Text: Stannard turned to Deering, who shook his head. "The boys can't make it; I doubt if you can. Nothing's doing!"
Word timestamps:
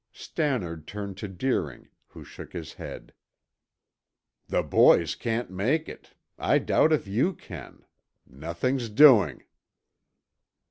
Stannard 0.13 0.87
turned 0.87 1.15
to 1.17 1.27
Deering, 1.27 1.89
who 2.07 2.23
shook 2.23 2.53
his 2.53 2.73
head. 2.73 3.13
"The 4.47 4.63
boys 4.63 5.13
can't 5.13 5.51
make 5.51 5.87
it; 5.87 6.15
I 6.39 6.57
doubt 6.57 6.91
if 6.91 7.05
you 7.05 7.35
can. 7.35 7.85
Nothing's 8.25 8.89
doing!" 8.89 9.43